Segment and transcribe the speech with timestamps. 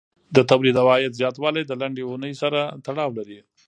[0.35, 3.39] د تولید او عاید زیاتوالی د لنډې اونۍ سره تړاو لري.